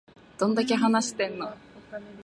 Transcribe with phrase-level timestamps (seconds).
[0.39, 1.55] どんだけ話してんの